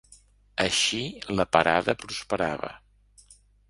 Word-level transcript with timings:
Així 0.65 1.03
la 1.41 1.47
parada 1.59 1.97
prosperava. 2.07 2.77